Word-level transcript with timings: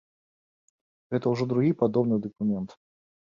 Гэта 1.15 1.25
ўжо 1.35 1.43
другі 1.53 1.71
падобны 1.83 2.15
дакумент. 2.27 2.69